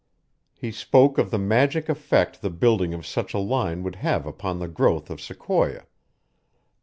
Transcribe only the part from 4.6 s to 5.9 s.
growth of Sequoia.